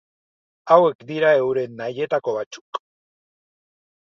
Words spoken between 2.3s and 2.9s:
batzuk.